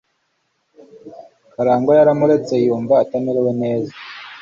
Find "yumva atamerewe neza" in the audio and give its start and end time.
2.65-3.93